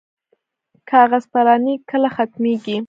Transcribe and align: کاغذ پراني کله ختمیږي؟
کاغذ 0.89 1.23
پراني 1.31 1.73
کله 1.89 2.09
ختمیږي؟ 2.15 2.77